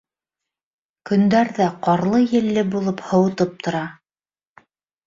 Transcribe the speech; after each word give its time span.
Көндәр 1.09 1.51
ҙә 1.59 1.67
ҡарлы-елле 1.89 2.67
булып 2.73 3.07
һыуытып 3.13 3.57
тора. 3.69 3.85